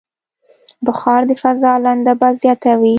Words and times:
بخار 0.85 1.21
د 1.29 1.31
فضا 1.41 1.71
لندبل 1.83 2.33
زیاتوي. 2.43 2.89